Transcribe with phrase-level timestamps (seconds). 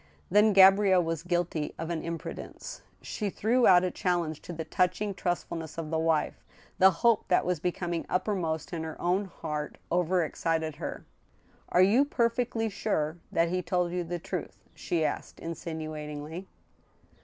[0.31, 2.81] Then Gabrielle was guilty of an imprudence.
[3.03, 6.43] She threw out a challenge to the touching trustfulness of the wife.
[6.79, 11.05] The hope that was becoming uppermost in her own heart overexcited her."
[11.69, 16.47] Are you perfectly sure that he told you the truth?" she asked, insinuatingly.